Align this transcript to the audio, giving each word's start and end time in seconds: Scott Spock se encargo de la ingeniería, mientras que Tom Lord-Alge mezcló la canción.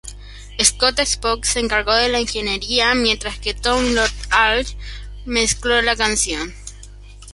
Scott 0.59 0.97
Spock 1.05 1.43
se 1.45 1.59
encargo 1.59 1.93
de 1.93 2.09
la 2.09 2.19
ingeniería, 2.19 2.95
mientras 2.95 3.37
que 3.37 3.53
Tom 3.53 3.93
Lord-Alge 3.93 4.75
mezcló 5.25 5.79
la 5.83 5.95
canción. 5.95 6.55